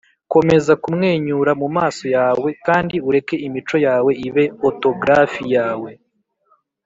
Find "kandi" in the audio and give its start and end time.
2.65-2.95